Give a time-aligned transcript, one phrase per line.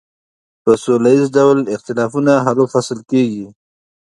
[0.63, 3.45] په سوله ایز ډول اختلافونه حل و فصل کیږي.